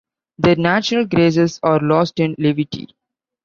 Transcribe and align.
Their 0.39 0.55
natural 0.55 1.05
graces 1.05 1.59
are 1.61 1.77
lost 1.79 2.19
in 2.19 2.33
levity. 2.39 2.87